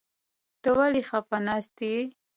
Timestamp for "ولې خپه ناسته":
0.77-1.83